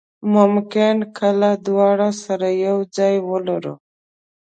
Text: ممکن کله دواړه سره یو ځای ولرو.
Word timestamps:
ممکن 0.35 0.95
کله 1.17 1.49
دواړه 1.65 2.09
سره 2.23 2.47
یو 2.65 2.77
ځای 2.97 3.15
ولرو. 3.29 3.75